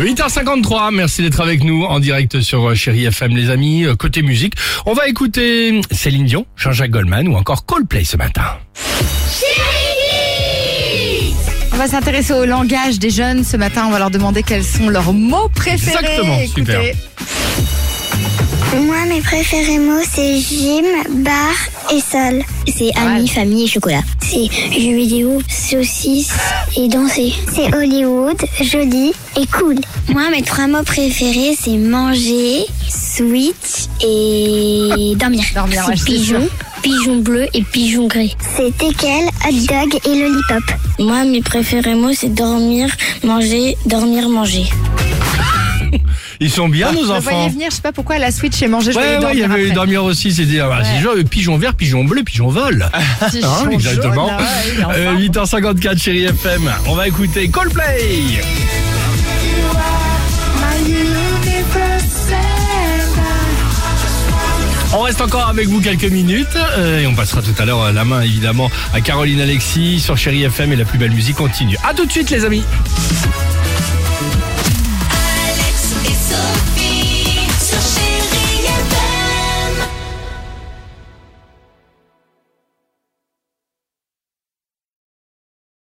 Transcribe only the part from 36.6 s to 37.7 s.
pigeon bleu et